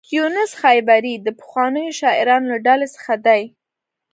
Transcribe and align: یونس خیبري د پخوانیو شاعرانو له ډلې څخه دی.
یونس 0.15 0.51
خیبري 0.61 1.13
د 1.17 1.27
پخوانیو 1.39 1.95
شاعرانو 1.99 2.47
له 2.53 2.57
ډلې 2.67 2.87
څخه 2.95 3.13
دی. 3.25 3.43